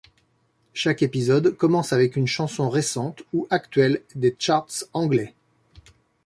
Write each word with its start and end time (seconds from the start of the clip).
Chaque 0.73 1.03
épisode 1.03 1.55
commence 1.55 1.93
avec 1.93 2.15
une 2.15 2.25
chanson 2.25 2.71
récente 2.71 3.21
ou 3.33 3.45
actuelle 3.51 4.01
des 4.15 4.35
charts 4.39 4.65
anglais. 4.93 5.35